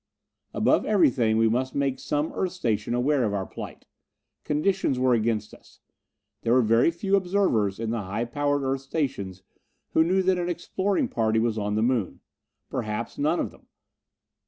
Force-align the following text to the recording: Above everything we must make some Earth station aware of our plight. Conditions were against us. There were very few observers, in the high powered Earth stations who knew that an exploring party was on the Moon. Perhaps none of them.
Above 0.55 0.83
everything 0.83 1.37
we 1.37 1.47
must 1.47 1.75
make 1.75 1.99
some 1.99 2.31
Earth 2.33 2.53
station 2.53 2.95
aware 2.95 3.23
of 3.23 3.35
our 3.35 3.45
plight. 3.45 3.85
Conditions 4.43 4.97
were 4.97 5.13
against 5.13 5.53
us. 5.53 5.79
There 6.41 6.53
were 6.53 6.63
very 6.63 6.89
few 6.89 7.15
observers, 7.15 7.79
in 7.79 7.91
the 7.91 8.01
high 8.01 8.25
powered 8.25 8.63
Earth 8.63 8.81
stations 8.81 9.43
who 9.91 10.03
knew 10.03 10.23
that 10.23 10.39
an 10.39 10.49
exploring 10.49 11.07
party 11.07 11.37
was 11.37 11.59
on 11.59 11.75
the 11.75 11.83
Moon. 11.83 12.19
Perhaps 12.71 13.19
none 13.19 13.39
of 13.39 13.51
them. 13.51 13.67